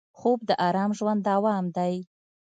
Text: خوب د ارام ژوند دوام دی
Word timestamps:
خوب 0.19 0.39
د 0.49 0.51
ارام 0.67 0.91
ژوند 0.97 1.21
دوام 1.29 1.65
دی 1.77 1.95